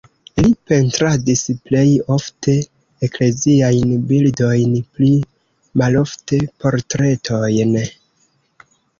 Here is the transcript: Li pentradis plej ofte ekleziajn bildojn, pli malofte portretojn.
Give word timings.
Li 0.43 0.47
pentradis 0.69 1.41
plej 1.65 1.89
ofte 2.13 2.55
ekleziajn 3.07 3.91
bildojn, 4.11 4.73
pli 4.95 5.09
malofte 5.83 6.39
portretojn. 6.65 7.77